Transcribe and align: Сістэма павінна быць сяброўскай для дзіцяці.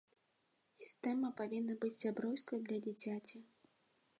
Сістэма 0.83 1.29
павінна 1.41 1.75
быць 1.83 1.93
сяброўскай 1.99 2.59
для 2.71 2.79
дзіцяці. 2.89 3.37